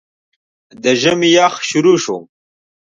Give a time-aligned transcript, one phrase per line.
[0.83, 2.17] د ژمي يخ شورو شو